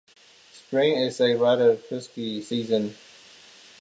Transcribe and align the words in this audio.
Spring 0.51 0.93
is 0.95 1.21
a 1.21 1.35
rather 1.35 1.75
frisky 1.77 2.41
season. 2.41 2.95